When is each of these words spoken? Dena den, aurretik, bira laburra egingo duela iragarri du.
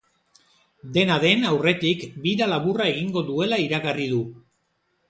Dena 0.95 1.17
den, 1.25 1.45
aurretik, 1.51 2.07
bira 2.27 2.49
laburra 2.55 2.89
egingo 2.95 3.25
duela 3.31 3.65
iragarri 3.69 4.11
du. 4.17 4.29